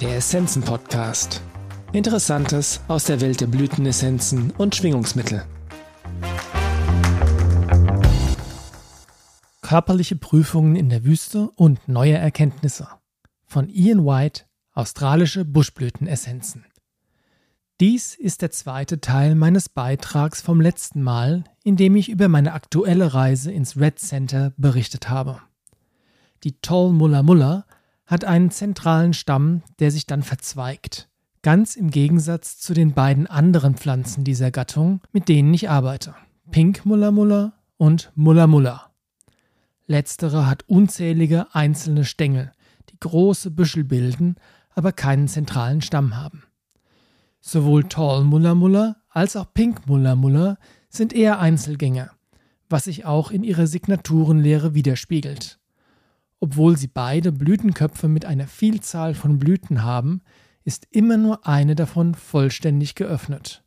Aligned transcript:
Der 0.00 0.16
Essenzen-Podcast. 0.16 1.42
Interessantes 1.92 2.80
aus 2.88 3.04
der 3.04 3.20
Welt 3.20 3.42
der 3.42 3.48
Blütenessenzen 3.48 4.50
und 4.52 4.74
Schwingungsmittel. 4.74 5.44
Körperliche 9.60 10.16
Prüfungen 10.16 10.74
in 10.74 10.88
der 10.88 11.04
Wüste 11.04 11.50
und 11.50 11.86
neue 11.86 12.16
Erkenntnisse. 12.16 12.88
Von 13.44 13.68
Ian 13.68 14.06
White, 14.06 14.44
australische 14.72 15.44
Buschblütenessenzen. 15.44 16.64
Dies 17.78 18.14
ist 18.14 18.40
der 18.40 18.50
zweite 18.50 19.02
Teil 19.02 19.34
meines 19.34 19.68
Beitrags 19.68 20.40
vom 20.40 20.62
letzten 20.62 21.02
Mal, 21.02 21.44
in 21.62 21.76
dem 21.76 21.94
ich 21.94 22.08
über 22.08 22.28
meine 22.28 22.54
aktuelle 22.54 23.12
Reise 23.12 23.52
ins 23.52 23.76
Red 23.76 23.98
Center 23.98 24.54
berichtet 24.56 25.10
habe. 25.10 25.42
Die 26.42 26.58
Tall 26.62 26.90
Mulla 26.92 27.22
Mulla 27.22 27.66
hat 28.10 28.24
einen 28.24 28.50
zentralen 28.50 29.12
Stamm, 29.12 29.62
der 29.78 29.92
sich 29.92 30.04
dann 30.04 30.24
verzweigt. 30.24 31.08
Ganz 31.42 31.76
im 31.76 31.90
Gegensatz 31.90 32.58
zu 32.58 32.74
den 32.74 32.92
beiden 32.92 33.28
anderen 33.28 33.76
Pflanzen 33.76 34.24
dieser 34.24 34.50
Gattung, 34.50 35.00
mit 35.12 35.28
denen 35.28 35.54
ich 35.54 35.70
arbeite. 35.70 36.14
Pink 36.50 36.84
Mulla 36.84 37.12
Mulla 37.12 37.52
und 37.76 38.10
Mulla 38.16 38.48
Mulla. 38.48 38.90
Letztere 39.86 40.46
hat 40.46 40.64
unzählige 40.68 41.54
einzelne 41.54 42.04
Stängel, 42.04 42.52
die 42.90 42.98
große 42.98 43.52
Büschel 43.52 43.84
bilden, 43.84 44.34
aber 44.74 44.90
keinen 44.90 45.28
zentralen 45.28 45.80
Stamm 45.80 46.16
haben. 46.16 46.42
Sowohl 47.40 47.84
Tall 47.84 48.24
Mulla 48.24 48.56
Mulla 48.56 48.96
als 49.08 49.36
auch 49.36 49.54
Pink 49.54 49.86
Mulla 49.86 50.16
Mulla 50.16 50.58
sind 50.88 51.12
eher 51.12 51.38
Einzelgänger, 51.38 52.10
was 52.68 52.84
sich 52.84 53.04
auch 53.04 53.30
in 53.30 53.44
ihrer 53.44 53.68
Signaturenlehre 53.68 54.74
widerspiegelt. 54.74 55.59
Obwohl 56.40 56.76
sie 56.76 56.88
beide 56.88 57.32
Blütenköpfe 57.32 58.08
mit 58.08 58.24
einer 58.24 58.46
Vielzahl 58.46 59.14
von 59.14 59.38
Blüten 59.38 59.84
haben, 59.84 60.22
ist 60.64 60.88
immer 60.90 61.18
nur 61.18 61.46
eine 61.46 61.74
davon 61.74 62.14
vollständig 62.14 62.94
geöffnet. 62.94 63.62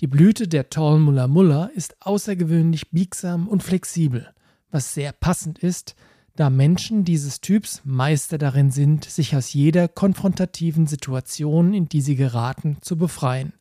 Die 0.00 0.06
Blüte 0.06 0.46
der 0.46 0.70
Tall 0.70 1.00
Mulla 1.00 1.26
Mulla 1.26 1.66
ist 1.74 1.96
außergewöhnlich 2.00 2.90
biegsam 2.90 3.48
und 3.48 3.62
flexibel, 3.62 4.32
was 4.70 4.94
sehr 4.94 5.12
passend 5.12 5.58
ist, 5.58 5.96
da 6.36 6.50
Menschen 6.50 7.04
dieses 7.04 7.40
Typs 7.40 7.82
Meister 7.84 8.38
darin 8.38 8.70
sind, 8.70 9.04
sich 9.04 9.34
aus 9.34 9.52
jeder 9.54 9.88
konfrontativen 9.88 10.86
Situation, 10.86 11.74
in 11.74 11.88
die 11.88 12.00
sie 12.00 12.14
geraten, 12.14 12.76
zu 12.80 12.96
befreien. 12.96 13.54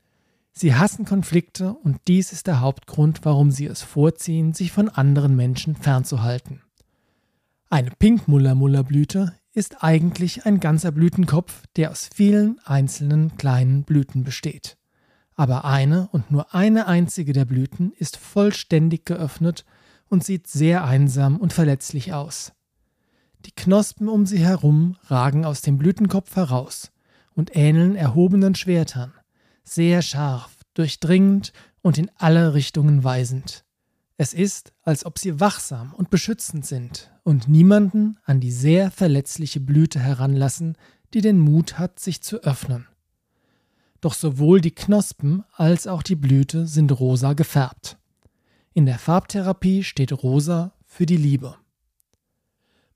Sie 0.52 0.76
hassen 0.76 1.06
Konflikte 1.06 1.74
und 1.74 1.98
dies 2.08 2.32
ist 2.34 2.46
der 2.46 2.60
Hauptgrund, 2.60 3.22
warum 3.24 3.50
sie 3.50 3.66
es 3.66 3.82
vorziehen, 3.82 4.54
sich 4.54 4.72
von 4.72 4.90
anderen 4.90 5.36
Menschen 5.36 5.76
fernzuhalten. 5.76 6.62
Eine 7.70 7.92
Pink-Muller-Muller-Blüte 8.00 9.34
ist 9.52 9.84
eigentlich 9.84 10.46
ein 10.46 10.62
ganzer 10.62 10.94
Blütenkopf, 10.94 11.64
der 11.76 11.92
aus 11.92 12.10
vielen 12.16 12.60
einzelnen 12.64 13.36
kleinen 13.36 13.84
Blüten 13.84 14.24
besteht. 14.24 14.78
Aber 15.36 15.66
eine 15.66 16.08
und 16.14 16.32
nur 16.32 16.56
eine 16.56 16.88
einzige 16.88 17.34
der 17.34 17.44
Blüten 17.44 17.92
ist 17.92 18.16
vollständig 18.16 19.06
geöffnet 19.06 19.66
und 20.08 20.24
sieht 20.24 20.48
sehr 20.48 20.86
einsam 20.86 21.36
und 21.36 21.52
verletzlich 21.52 22.14
aus. 22.14 22.54
Die 23.46 23.52
Knospen 23.52 24.08
um 24.08 24.26
sie 24.26 24.40
herum 24.40 24.96
ragen 25.04 25.44
aus 25.44 25.62
dem 25.62 25.78
Blütenkopf 25.78 26.38
heraus 26.38 26.94
und 27.36 27.54
ähneln 27.54 27.98
erhobenen 27.98 28.56
Schwertern, 28.56 29.12
sehr 29.66 30.02
scharf, 30.02 30.56
durchdringend 30.74 31.52
und 31.82 31.98
in 31.98 32.10
alle 32.16 32.54
Richtungen 32.54 33.04
weisend. 33.04 33.67
Es 34.18 34.34
ist, 34.34 34.74
als 34.82 35.06
ob 35.06 35.20
sie 35.20 35.40
wachsam 35.40 35.94
und 35.94 36.10
beschützend 36.10 36.66
sind 36.66 37.12
und 37.24 37.48
niemanden 37.48 38.18
an 38.26 38.40
die 38.40 38.52
sehr 38.52 38.90
verletzliche 38.90 39.60
Blüte 39.60 40.00
heranlassen, 40.00 40.76
die 41.14 41.22
den 41.22 41.38
Mut 41.38 41.78
hat, 41.78 42.00
sich 42.00 42.22
zu 42.24 42.44
öffnen. 42.44 42.88
Doch 44.02 44.16
sowohl 44.16 44.60
die 44.60 44.72
Knospen 44.72 45.44
als 45.54 45.86
auch 45.86 46.02
die 46.02 46.16
Blüte 46.16 46.66
sind 46.66 47.00
rosa 47.00 47.34
gefärbt. 47.34 47.98
In 48.74 48.88
der 48.88 48.98
Farbtherapie 48.98 49.84
steht 49.84 50.12
rosa 50.12 50.74
für 50.86 51.06
die 51.06 51.18
Liebe. 51.18 51.56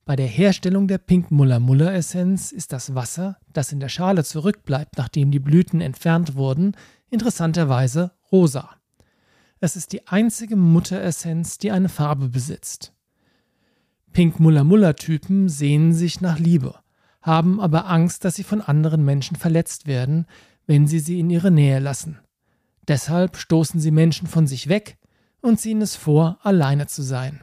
Bei 0.04 0.16
der 0.16 0.26
Herstellung 0.26 0.88
der 0.88 0.98
Pink 0.98 1.30
Muller 1.30 1.60
Muller 1.60 1.94
Essenz 1.94 2.50
ist 2.50 2.72
das 2.72 2.96
Wasser, 2.96 3.38
das 3.52 3.70
in 3.70 3.78
der 3.78 3.88
Schale 3.88 4.24
zurückbleibt, 4.24 4.98
nachdem 4.98 5.30
die 5.30 5.38
Blüten 5.38 5.80
entfernt 5.80 6.34
wurden, 6.34 6.76
interessanterweise 7.10 8.10
rosa. 8.32 8.81
Es 9.64 9.76
ist 9.76 9.92
die 9.92 10.08
einzige 10.08 10.56
Mutteressenz, 10.56 11.56
die 11.56 11.70
eine 11.70 11.88
Farbe 11.88 12.28
besitzt. 12.28 12.92
Pink 14.12 14.40
Muller 14.40 14.64
Muller 14.64 14.96
Typen 14.96 15.48
sehnen 15.48 15.92
sich 15.92 16.20
nach 16.20 16.40
Liebe, 16.40 16.74
haben 17.20 17.60
aber 17.60 17.88
Angst, 17.88 18.24
dass 18.24 18.34
sie 18.34 18.42
von 18.42 18.60
anderen 18.60 19.04
Menschen 19.04 19.36
verletzt 19.36 19.86
werden, 19.86 20.26
wenn 20.66 20.88
sie 20.88 20.98
sie 20.98 21.20
in 21.20 21.30
ihre 21.30 21.52
Nähe 21.52 21.78
lassen. 21.78 22.18
Deshalb 22.88 23.36
stoßen 23.36 23.78
sie 23.78 23.92
Menschen 23.92 24.26
von 24.26 24.48
sich 24.48 24.68
weg 24.68 24.98
und 25.42 25.60
ziehen 25.60 25.80
es 25.80 25.94
vor, 25.94 26.40
alleine 26.42 26.88
zu 26.88 27.02
sein. 27.02 27.40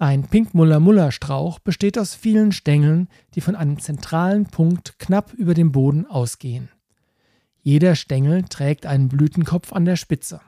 Ein 0.00 0.24
Pink 0.24 0.54
Muller 0.54 0.80
Muller 0.80 1.12
Strauch 1.12 1.60
besteht 1.60 2.00
aus 2.00 2.16
vielen 2.16 2.50
Stängeln, 2.50 3.06
die 3.36 3.42
von 3.42 3.54
einem 3.54 3.78
zentralen 3.78 4.46
Punkt 4.46 4.98
knapp 4.98 5.34
über 5.34 5.54
dem 5.54 5.70
Boden 5.70 6.04
ausgehen. 6.04 6.68
Jeder 7.62 7.94
Stängel 7.94 8.42
trägt 8.42 8.86
einen 8.86 9.06
Blütenkopf 9.06 9.72
an 9.72 9.84
der 9.84 9.94
Spitze. 9.94 10.40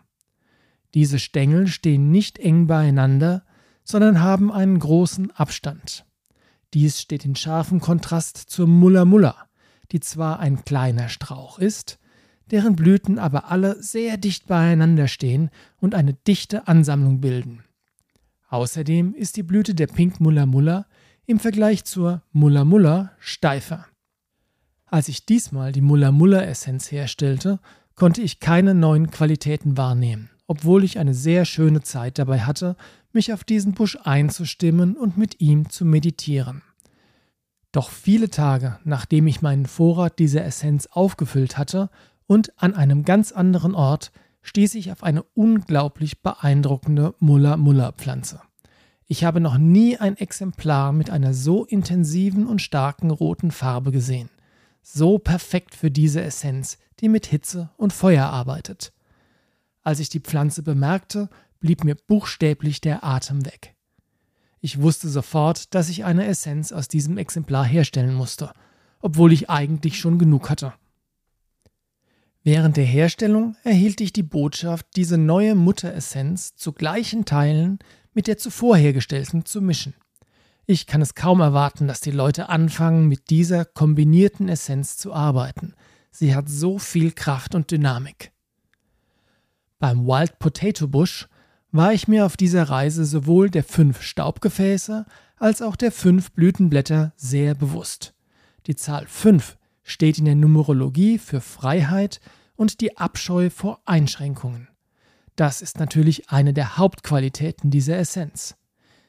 Diese 0.95 1.19
Stängel 1.19 1.69
stehen 1.69 2.11
nicht 2.11 2.39
eng 2.39 2.67
beieinander, 2.67 3.45
sondern 3.85 4.21
haben 4.21 4.53
einen 4.53 4.79
großen 4.79 5.31
Abstand. 5.33 6.05
Dies 6.75 7.01
steht 7.01 7.25
in 7.25 7.37
scharfem 7.37 7.81
Kontrast 7.81 8.37
zur 8.37 8.67
Mulla 8.67 9.05
Mulla, 9.05 9.49
die 9.93 10.01
zwar 10.01 10.41
ein 10.41 10.65
kleiner 10.65 11.09
Strauch 11.09 11.59
ist, 11.59 11.99
deren 12.51 12.77
Blüten 12.77 13.19
aber 13.19 13.51
alle 13.51 13.81
sehr 13.83 14.17
dicht 14.17 14.47
beieinander 14.47 15.09
stehen 15.09 15.51
und 15.79 15.95
eine 15.95 16.15
dichte 16.15 16.67
Ansammlung 16.69 17.21
bilden. 17.21 17.65
Außerdem 18.49 19.15
ist 19.15 19.37
die 19.37 19.45
Blüte 19.45 19.75
der 19.75 19.87
Pink 19.87 20.21
Mulla 20.21 20.47
Mulla 20.47 20.87
im 21.27 21.39
Vergleich 21.39 21.85
zur 21.85 22.23
Mulla 22.33 22.65
Mulla 22.65 23.13
steifer. 23.21 23.87
Als 24.87 25.07
ich 25.07 25.25
diesmal 25.25 25.71
die 25.71 25.81
Mulla 25.81 26.11
Mulla 26.11 26.43
Essenz 26.43 26.91
herstellte, 26.91 27.61
konnte 27.95 28.23
ich 28.23 28.41
keine 28.41 28.75
neuen 28.75 29.11
Qualitäten 29.11 29.77
wahrnehmen 29.77 30.31
obwohl 30.51 30.83
ich 30.83 30.99
eine 30.99 31.15
sehr 31.15 31.45
schöne 31.45 31.81
Zeit 31.81 32.19
dabei 32.19 32.41
hatte, 32.41 32.75
mich 33.13 33.33
auf 33.33 33.45
diesen 33.45 33.71
Busch 33.71 33.97
einzustimmen 34.03 34.97
und 34.97 35.17
mit 35.17 35.41
ihm 35.41 35.71
zu 35.71 35.85
meditieren. 35.85 36.63
Doch 37.71 37.89
viele 37.89 38.31
Tage, 38.31 38.81
nachdem 38.83 39.29
ich 39.29 39.43
meinen 39.43 39.67
Vorrat 39.67 40.19
dieser 40.19 40.45
Essenz 40.45 40.89
aufgefüllt 40.91 41.57
hatte 41.57 41.89
und 42.27 42.53
an 42.61 42.75
einem 42.75 43.05
ganz 43.05 43.31
anderen 43.31 43.77
Ort, 43.77 44.11
stieß 44.43 44.75
ich 44.75 44.91
auf 44.91 45.05
eine 45.05 45.23
unglaublich 45.35 46.21
beeindruckende 46.21 47.15
Mulla-Mulla-Pflanze. 47.21 48.41
Ich 49.07 49.23
habe 49.23 49.39
noch 49.39 49.57
nie 49.57 49.99
ein 49.99 50.17
Exemplar 50.17 50.93
mit 50.93 51.11
einer 51.11 51.33
so 51.33 51.65
intensiven 51.65 52.49
und 52.49 52.61
starken 52.61 53.13
roten 53.13 53.53
Farbe 53.53 53.93
gesehen. 53.93 54.31
So 54.83 55.21
perfekt 55.21 55.77
für 55.77 55.93
diese 55.93 56.21
Essenz, 56.23 56.77
die 56.99 57.09
mit 57.09 57.27
Hitze 57.27 57.71
und 57.77 57.93
Feuer 57.93 58.27
arbeitet. 58.27 58.93
Als 59.83 60.01
ich 60.01 60.09
die 60.09 60.21
Pflanze 60.21 60.63
bemerkte, 60.63 61.29
blieb 61.61 61.85
mir 61.85 61.95
buchstäblich 61.95 62.81
der 62.81 63.05
Atem 63.05 63.45
weg. 63.47 63.75
Ich 64.61 64.81
wusste 64.81 65.09
sofort, 65.09 65.75
dass 65.75 65.89
ich 65.89 66.05
eine 66.05 66.27
Essenz 66.27 66.73
aus 66.73 66.89
diesem 66.89 67.17
Exemplar 67.17 67.65
herstellen 67.65 68.15
musste, 68.15 68.53
obwohl 69.01 69.33
ich 69.33 69.49
eigentlich 69.49 69.99
schon 69.99 70.19
genug 70.19 70.51
hatte. 70.51 70.75
Während 72.43 72.77
der 72.77 72.85
Herstellung 72.85 73.57
erhielt 73.65 74.01
ich 74.01 74.13
die 74.13 74.23
Botschaft, 74.23 74.87
diese 74.97 75.19
neue 75.19 75.55
Mutteressenz 75.55 76.57
zu 76.57 76.73
gleichen 76.73 77.25
Teilen 77.25 77.79
mit 78.13 78.27
der 78.27 78.39
zuvor 78.39 78.77
hergestellten 78.77 79.45
zu 79.45 79.61
mischen. 79.61 79.95
Ich 80.67 80.87
kann 80.87 81.03
es 81.03 81.15
kaum 81.15 81.41
erwarten, 81.41 81.87
dass 81.87 82.01
die 82.01 82.11
Leute 82.11 82.49
anfangen, 82.49 83.09
mit 83.09 83.31
dieser 83.31 83.65
kombinierten 83.65 84.49
Essenz 84.49 84.97
zu 84.97 85.13
arbeiten. 85.13 85.75
Sie 86.11 86.35
hat 86.35 86.49
so 86.49 86.79
viel 86.79 87.13
Kraft 87.13 87.55
und 87.55 87.71
Dynamik. 87.71 88.33
Beim 89.81 90.07
Wild 90.07 90.39
Potato 90.39 90.87
Bush 90.87 91.27
war 91.73 91.95
ich 91.95 92.07
mir 92.07 92.27
auf 92.27 92.37
dieser 92.37 92.65
Reise 92.65 93.07
sowohl 93.07 93.49
der 93.49 93.65
fünf 93.65 94.03
Staubgefäße 94.03 95.07
als 95.39 95.63
auch 95.63 95.75
der 95.75 95.91
fünf 95.91 96.33
Blütenblätter 96.33 97.15
sehr 97.17 97.55
bewusst. 97.55 98.13
Die 98.67 98.77
Zahl 98.77 99.07
fünf 99.07 99.57
steht 99.83 100.19
in 100.19 100.27
der 100.27 100.35
Numerologie 100.35 101.17
für 101.17 101.41
Freiheit 101.41 102.21
und 102.57 102.83
die 102.83 102.99
Abscheu 102.99 103.49
vor 103.49 103.81
Einschränkungen. 103.87 104.69
Das 105.35 105.63
ist 105.63 105.79
natürlich 105.79 106.29
eine 106.29 106.53
der 106.53 106.77
Hauptqualitäten 106.77 107.71
dieser 107.71 107.97
Essenz. 107.97 108.57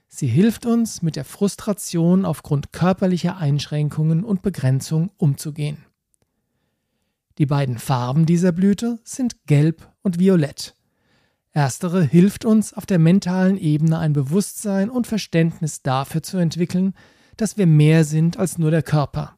Sie 0.07 0.27
hilft 0.27 0.65
uns, 0.65 1.01
mit 1.01 1.17
der 1.17 1.25
Frustration 1.25 2.23
aufgrund 2.23 2.71
körperlicher 2.71 3.35
Einschränkungen 3.35 4.23
und 4.23 4.41
Begrenzung 4.41 5.11
umzugehen. 5.17 5.83
Die 7.37 7.45
beiden 7.45 7.77
Farben 7.77 8.25
dieser 8.25 8.51
Blüte 8.51 8.99
sind 9.03 9.45
gelb 9.45 9.91
und 10.01 10.19
violett. 10.19 10.75
Erstere 11.53 12.03
hilft 12.03 12.45
uns 12.45 12.73
auf 12.73 12.85
der 12.85 12.99
mentalen 12.99 13.57
Ebene 13.57 13.97
ein 13.99 14.13
Bewusstsein 14.13 14.89
und 14.89 15.07
Verständnis 15.07 15.81
dafür 15.81 16.23
zu 16.23 16.37
entwickeln, 16.37 16.93
dass 17.35 17.57
wir 17.57 17.67
mehr 17.67 18.05
sind 18.05 18.37
als 18.37 18.57
nur 18.57 18.71
der 18.71 18.83
Körper. 18.83 19.37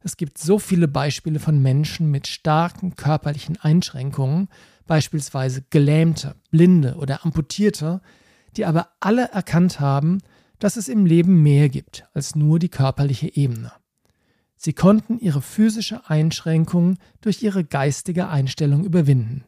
Es 0.00 0.16
gibt 0.16 0.38
so 0.38 0.58
viele 0.58 0.88
Beispiele 0.88 1.40
von 1.40 1.60
Menschen 1.60 2.10
mit 2.10 2.26
starken 2.26 2.94
körperlichen 2.94 3.58
Einschränkungen, 3.58 4.48
beispielsweise 4.86 5.64
Gelähmte, 5.70 6.36
Blinde 6.50 6.96
oder 6.96 7.24
Amputierte, 7.24 8.00
die 8.56 8.66
aber 8.66 8.88
alle 9.00 9.30
erkannt 9.30 9.80
haben, 9.80 10.18
dass 10.58 10.76
es 10.76 10.88
im 10.88 11.06
Leben 11.06 11.42
mehr 11.42 11.68
gibt 11.68 12.06
als 12.14 12.34
nur 12.34 12.58
die 12.58 12.68
körperliche 12.68 13.34
Ebene. 13.34 13.72
Sie 14.64 14.72
konnten 14.72 15.18
ihre 15.18 15.42
physische 15.42 16.08
Einschränkung 16.08 16.96
durch 17.20 17.42
ihre 17.42 17.64
geistige 17.64 18.28
Einstellung 18.28 18.86
überwinden. 18.86 19.44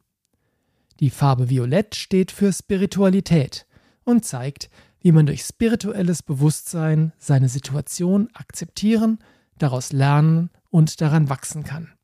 Die 1.01 1.09
Farbe 1.09 1.49
Violett 1.49 1.95
steht 1.95 2.31
für 2.31 2.53
Spiritualität 2.53 3.67
und 4.05 4.27
zeigt, 4.27 4.69
wie 5.01 5.13
man 5.13 5.25
durch 5.25 5.41
spirituelles 5.41 6.23
Bewusstsein 6.23 7.15
seine 7.17 7.49
Situation 7.49 8.29
akzeptieren, 8.35 9.19
daraus 9.57 9.91
lernen 9.91 10.51
und 10.69 11.01
daran 11.01 11.31
wachsen 11.31 11.65
kann. 11.65 11.95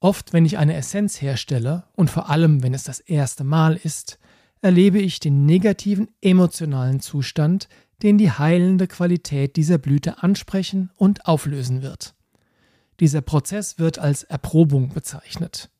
Oft, 0.00 0.34
wenn 0.34 0.44
ich 0.44 0.58
eine 0.58 0.74
Essenz 0.74 1.22
herstelle, 1.22 1.84
und 1.94 2.10
vor 2.10 2.28
allem, 2.28 2.62
wenn 2.62 2.74
es 2.74 2.84
das 2.84 3.00
erste 3.00 3.42
Mal 3.42 3.76
ist, 3.82 4.18
erlebe 4.60 4.98
ich 4.98 5.18
den 5.18 5.46
negativen 5.46 6.08
emotionalen 6.20 7.00
Zustand, 7.00 7.70
den 8.02 8.18
die 8.18 8.30
heilende 8.30 8.86
Qualität 8.86 9.56
dieser 9.56 9.78
Blüte 9.78 10.22
ansprechen 10.22 10.90
und 10.96 11.26
auflösen 11.26 11.82
wird. 11.82 12.14
Dieser 13.00 13.20
Prozess 13.20 13.78
wird 13.78 13.98
als 13.98 14.22
Erprobung 14.24 14.90
bezeichnet. 14.90 15.70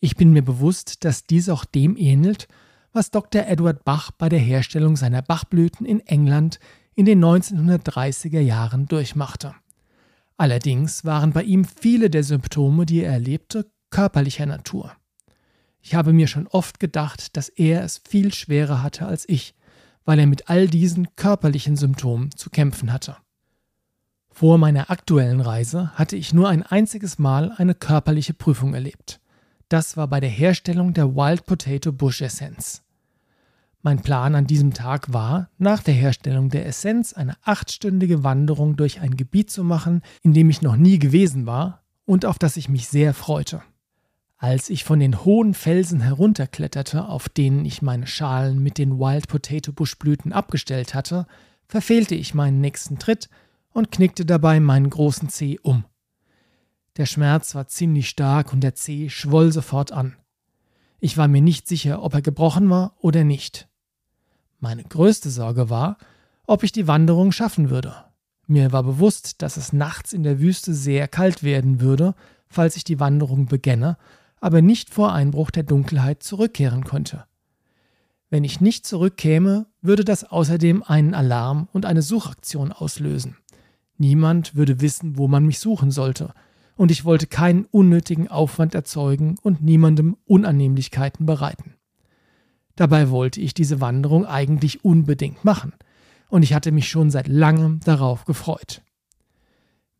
Ich 0.00 0.16
bin 0.16 0.32
mir 0.32 0.42
bewusst, 0.42 1.04
dass 1.04 1.26
dies 1.26 1.48
auch 1.48 1.64
dem 1.64 1.96
ähnelt, 1.96 2.48
was 2.92 3.10
Dr. 3.10 3.46
Edward 3.46 3.84
Bach 3.84 4.10
bei 4.10 4.28
der 4.28 4.38
Herstellung 4.38 4.96
seiner 4.96 5.22
Bachblüten 5.22 5.86
in 5.86 6.00
England 6.00 6.58
in 6.94 7.06
den 7.06 7.24
1930er 7.24 8.40
Jahren 8.40 8.86
durchmachte. 8.86 9.54
Allerdings 10.36 11.04
waren 11.04 11.32
bei 11.32 11.42
ihm 11.42 11.64
viele 11.64 12.10
der 12.10 12.24
Symptome, 12.24 12.84
die 12.84 13.02
er 13.02 13.12
erlebte, 13.12 13.70
körperlicher 13.90 14.46
Natur. 14.46 14.92
Ich 15.80 15.94
habe 15.94 16.12
mir 16.12 16.26
schon 16.26 16.46
oft 16.48 16.80
gedacht, 16.80 17.36
dass 17.36 17.48
er 17.48 17.84
es 17.84 18.00
viel 18.06 18.32
schwerer 18.32 18.82
hatte 18.82 19.06
als 19.06 19.28
ich, 19.28 19.54
weil 20.04 20.18
er 20.18 20.26
mit 20.26 20.48
all 20.48 20.68
diesen 20.68 21.14
körperlichen 21.16 21.76
Symptomen 21.76 22.30
zu 22.32 22.50
kämpfen 22.50 22.92
hatte. 22.92 23.16
Vor 24.30 24.58
meiner 24.58 24.90
aktuellen 24.90 25.40
Reise 25.40 25.90
hatte 25.94 26.16
ich 26.16 26.32
nur 26.32 26.48
ein 26.48 26.62
einziges 26.62 27.18
Mal 27.18 27.52
eine 27.52 27.74
körperliche 27.74 28.34
Prüfung 28.34 28.74
erlebt. 28.74 29.20
Das 29.68 29.96
war 29.96 30.08
bei 30.08 30.20
der 30.20 30.30
Herstellung 30.30 30.94
der 30.94 31.14
Wild 31.14 31.46
Potato 31.46 31.92
Bush 31.92 32.22
Essenz. 32.22 32.82
Mein 33.82 34.00
Plan 34.00 34.34
an 34.34 34.46
diesem 34.46 34.72
Tag 34.72 35.12
war, 35.12 35.50
nach 35.58 35.82
der 35.82 35.94
Herstellung 35.94 36.50
der 36.50 36.66
Essenz 36.66 37.12
eine 37.12 37.36
achtstündige 37.42 38.22
Wanderung 38.22 38.76
durch 38.76 39.00
ein 39.00 39.16
Gebiet 39.16 39.50
zu 39.50 39.64
machen, 39.64 40.02
in 40.22 40.32
dem 40.32 40.50
ich 40.50 40.62
noch 40.62 40.76
nie 40.76 40.98
gewesen 40.98 41.46
war 41.46 41.82
und 42.04 42.24
auf 42.24 42.38
das 42.38 42.56
ich 42.56 42.68
mich 42.68 42.88
sehr 42.88 43.12
freute. 43.12 43.62
Als 44.42 44.70
ich 44.70 44.82
von 44.82 44.98
den 44.98 45.24
hohen 45.24 45.54
Felsen 45.54 46.00
herunterkletterte, 46.00 47.06
auf 47.06 47.28
denen 47.28 47.64
ich 47.64 47.80
meine 47.80 48.08
Schalen 48.08 48.60
mit 48.60 48.76
den 48.76 48.98
Wild 48.98 49.28
Potato 49.28 49.72
Buschblüten 49.72 50.32
abgestellt 50.32 50.94
hatte, 50.94 51.28
verfehlte 51.68 52.16
ich 52.16 52.34
meinen 52.34 52.60
nächsten 52.60 52.98
Tritt 52.98 53.30
und 53.70 53.92
knickte 53.92 54.26
dabei 54.26 54.58
meinen 54.58 54.90
großen 54.90 55.28
Zeh 55.28 55.60
um. 55.62 55.84
Der 56.96 57.06
Schmerz 57.06 57.54
war 57.54 57.68
ziemlich 57.68 58.08
stark 58.08 58.52
und 58.52 58.62
der 58.62 58.74
Zeh 58.74 59.10
schwoll 59.10 59.52
sofort 59.52 59.92
an. 59.92 60.16
Ich 60.98 61.16
war 61.16 61.28
mir 61.28 61.40
nicht 61.40 61.68
sicher, 61.68 62.02
ob 62.02 62.14
er 62.14 62.22
gebrochen 62.22 62.68
war 62.68 62.96
oder 62.98 63.22
nicht. 63.22 63.68
Meine 64.58 64.82
größte 64.82 65.30
Sorge 65.30 65.70
war, 65.70 65.98
ob 66.48 66.64
ich 66.64 66.72
die 66.72 66.88
Wanderung 66.88 67.30
schaffen 67.30 67.70
würde. 67.70 67.94
Mir 68.48 68.72
war 68.72 68.82
bewusst, 68.82 69.40
dass 69.40 69.56
es 69.56 69.72
nachts 69.72 70.12
in 70.12 70.24
der 70.24 70.40
Wüste 70.40 70.74
sehr 70.74 71.06
kalt 71.06 71.44
werden 71.44 71.80
würde, 71.80 72.16
falls 72.48 72.74
ich 72.74 72.82
die 72.82 72.98
Wanderung 72.98 73.46
begänne, 73.46 73.96
aber 74.42 74.60
nicht 74.60 74.90
vor 74.90 75.12
Einbruch 75.12 75.52
der 75.52 75.62
Dunkelheit 75.62 76.22
zurückkehren 76.22 76.82
konnte. 76.82 77.24
Wenn 78.28 78.42
ich 78.42 78.60
nicht 78.60 78.84
zurückkäme, 78.84 79.66
würde 79.80 80.04
das 80.04 80.24
außerdem 80.24 80.82
einen 80.82 81.14
Alarm 81.14 81.68
und 81.72 81.86
eine 81.86 82.02
Suchaktion 82.02 82.72
auslösen. 82.72 83.36
Niemand 83.98 84.56
würde 84.56 84.80
wissen, 84.80 85.16
wo 85.16 85.28
man 85.28 85.46
mich 85.46 85.60
suchen 85.60 85.92
sollte, 85.92 86.34
und 86.76 86.90
ich 86.90 87.04
wollte 87.04 87.28
keinen 87.28 87.66
unnötigen 87.66 88.28
Aufwand 88.28 88.74
erzeugen 88.74 89.36
und 89.42 89.62
niemandem 89.62 90.16
Unannehmlichkeiten 90.24 91.24
bereiten. 91.24 91.74
Dabei 92.74 93.10
wollte 93.10 93.40
ich 93.40 93.54
diese 93.54 93.80
Wanderung 93.80 94.26
eigentlich 94.26 94.84
unbedingt 94.84 95.44
machen, 95.44 95.72
und 96.30 96.42
ich 96.42 96.52
hatte 96.52 96.72
mich 96.72 96.88
schon 96.88 97.12
seit 97.12 97.28
langem 97.28 97.78
darauf 97.84 98.24
gefreut. 98.24 98.82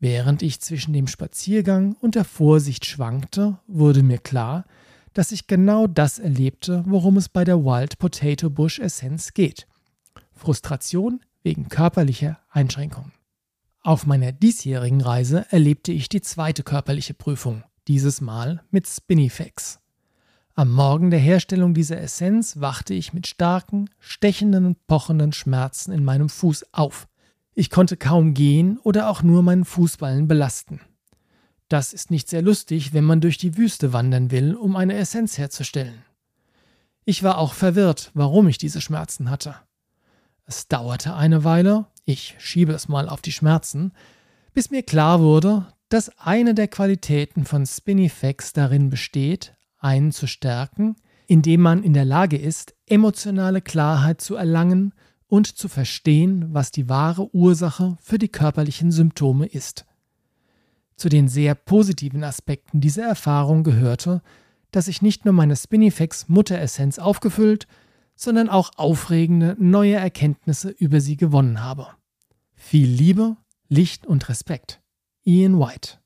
Während 0.03 0.43
ich 0.43 0.61
zwischen 0.61 0.93
dem 0.93 1.07
Spaziergang 1.07 1.95
und 2.01 2.17
der 2.17 2.25
Vorsicht 2.25 2.87
schwankte, 2.87 3.61
wurde 3.69 4.03
mir 4.03 4.19
klar, 4.19 4.65
dass 5.13 5.31
ich 5.31 5.47
genau 5.47 5.87
das 5.87 6.19
erlebte, 6.19 6.83
worum 6.89 7.19
es 7.19 7.29
bei 7.29 7.45
der 7.45 7.65
Wild 7.65 8.01
Potato 8.01 8.51
Bush 8.51 8.81
Essenz 8.81 9.33
geht. 9.33 9.69
Frustration 10.33 11.21
wegen 11.45 11.69
körperlicher 11.69 12.41
Einschränkungen. 12.51 13.13
Auf 13.81 14.05
meiner 14.05 14.33
diesjährigen 14.33 15.03
Reise 15.03 15.47
erlebte 15.51 15.93
ich 15.93 16.09
die 16.09 16.21
zweite 16.21 16.65
körperliche 16.65 17.15
Prüfung, 17.15 17.63
dieses 17.87 18.21
Mal 18.21 18.65
mit 18.73 18.89
Spinifex. 18.89 19.79
Am 20.57 20.73
Morgen 20.73 21.13
der 21.13 21.21
Herstellung 21.21 21.75
dieser 21.75 22.01
Essenz 22.01 22.59
wachte 22.59 22.93
ich 22.93 23.13
mit 23.13 23.29
starken, 23.29 23.89
stechenden 24.01 24.67
und 24.67 24.85
pochenden 24.89 25.33
Schmerzen 25.33 25.93
in 25.93 26.03
meinem 26.03 26.29
Fuß 26.29 26.73
auf. 26.73 27.07
Ich 27.55 27.69
konnte 27.71 27.97
kaum 27.97 28.33
gehen 28.33 28.79
oder 28.79 29.09
auch 29.09 29.23
nur 29.23 29.43
meinen 29.43 29.65
Fußballen 29.65 30.27
belasten. 30.27 30.81
Das 31.69 31.93
ist 31.93 32.11
nicht 32.11 32.29
sehr 32.29 32.43
lustig, 32.43 32.93
wenn 32.93 33.05
man 33.05 33.21
durch 33.21 33.39
die 33.39 33.57
Wüste 33.57 33.93
wandern 33.93 34.31
will, 34.31 34.55
um 34.55 34.77
eine 34.77 34.95
Essenz 34.95 35.39
herzustellen. 35.39 36.03
Ich 37.05 37.23
war 37.23 37.39
auch 37.39 37.55
verwirrt, 37.55 38.11
warum 38.15 38.49
ich 38.49 38.59
diese 38.59 38.81
Schmerzen 38.81 39.29
hatte. 39.29 39.57
Es 40.45 40.69
dauerte 40.69 41.15
eine 41.15 41.45
Weile, 41.45 41.87
ich 42.05 42.37
schiebe 42.39 42.73
es 42.73 42.89
mal 42.89 43.09
auf 43.09 43.23
die 43.23 43.33
Schmerzen, 43.33 43.93
bis 44.55 44.71
mir 44.71 44.83
klar 44.83 45.21
wurde, 45.21 45.67
dass 45.89 46.17
eine 46.19 46.55
der 46.55 46.69
Qualitäten 46.69 47.45
von 47.45 47.67
Spinifex 47.67 48.53
darin 48.53 48.89
besteht, 48.89 49.55
einen 49.79 50.13
zu 50.13 50.27
stärken, 50.27 50.97
indem 51.27 51.61
man 51.61 51.83
in 51.83 51.93
der 51.93 52.05
Lage 52.05 52.39
ist, 52.39 52.75
emotionale 52.87 53.61
Klarheit 53.61 54.21
zu 54.21 54.37
erlangen 54.37 54.95
und 55.33 55.47
zu 55.47 55.69
verstehen, 55.69 56.53
was 56.53 56.73
die 56.73 56.91
wahre 56.91 57.35
Ursache 57.35 57.97
für 58.03 58.19
die 58.19 58.29
körperlichen 58.29 58.93
Symptome 58.93 59.47
ist. 59.47 59.87
Zu 60.95 61.09
den 61.09 61.27
sehr 61.27 61.55
positiven 61.55 62.23
Aspekten 62.23 62.83
dieser 62.83 63.05
Erfahrung 63.05 63.65
gehörte, 63.65 64.21
dass 64.73 64.89
ich 64.89 65.01
nicht 65.01 65.25
nur 65.25 65.33
meine 65.33 65.57
Spinifex 65.57 66.29
Mutteressenz 66.29 66.99
aufgefüllt, 66.99 67.67
sondern 68.15 68.51
auch 68.51 68.73
aufregende 68.77 69.57
neue 69.59 69.95
Erkenntnisse 69.95 70.69
über 70.69 71.01
sie 71.01 71.17
gewonnen 71.17 71.65
habe. 71.65 71.87
Viel 72.53 72.91
Liebe, 72.91 73.39
Licht 73.71 74.07
und 74.07 74.29
Respekt. 74.29 74.83
Ian 75.25 75.59
White 75.59 76.02